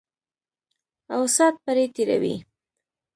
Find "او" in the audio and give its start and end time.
1.13-1.21